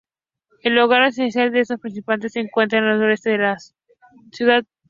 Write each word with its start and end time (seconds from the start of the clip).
El 0.63 0.79
hogar 0.79 1.03
ancestral 1.03 1.51
de 1.51 1.59
estos 1.59 1.79
príncipes 1.79 2.33
se 2.33 2.39
encuentra 2.39 2.79
al 2.79 2.97
suroeste 2.97 3.29
de 3.29 3.37
la 3.37 3.57
ciudad. 4.31 4.65